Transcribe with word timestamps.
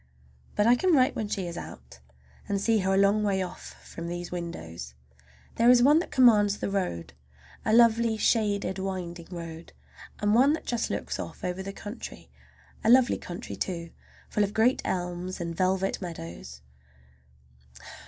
But 0.55 0.65
I 0.65 0.75
can 0.75 0.93
write 0.95 1.15
when 1.15 1.27
she 1.27 1.45
is 1.45 1.59
out, 1.59 1.99
and 2.49 2.59
see 2.59 2.79
her 2.79 2.95
a 2.95 2.97
long 2.97 3.21
way 3.21 3.43
off 3.43 3.75
from 3.87 4.07
these 4.07 4.31
windows. 4.31 4.95
There 5.57 5.69
is 5.69 5.83
one 5.83 5.99
that 5.99 6.09
commands 6.09 6.57
the 6.57 6.71
road, 6.71 7.13
a 7.63 7.71
lovely, 7.71 8.17
shaded, 8.17 8.79
winding 8.79 9.27
road, 9.29 9.73
and 10.19 10.33
one 10.33 10.53
that 10.53 10.65
just 10.65 10.89
looks 10.89 11.19
off 11.19 11.43
over 11.43 11.61
the 11.61 11.71
country. 11.71 12.31
A 12.83 12.89
lovely 12.89 13.19
country, 13.19 13.55
too, 13.55 13.91
full 14.27 14.43
of 14.43 14.55
great 14.55 14.81
elms 14.85 15.39
and 15.39 15.55
velvet 15.55 16.01
meadows. 16.01 16.61